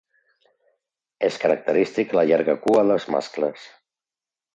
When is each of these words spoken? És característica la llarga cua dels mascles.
És 1.27 1.35
característica 1.43 2.17
la 2.21 2.23
llarga 2.31 2.55
cua 2.65 2.81
dels 2.93 3.05
mascles. 3.17 3.67